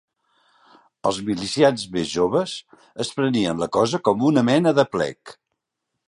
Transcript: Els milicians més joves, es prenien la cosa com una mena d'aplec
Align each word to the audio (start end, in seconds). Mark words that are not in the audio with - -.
Els 1.09 1.17
milicians 1.25 1.83
més 1.97 2.09
joves, 2.13 2.55
es 3.05 3.11
prenien 3.19 3.61
la 3.65 3.67
cosa 3.77 3.99
com 4.09 4.25
una 4.31 4.45
mena 4.51 4.73
d'aplec 4.79 5.35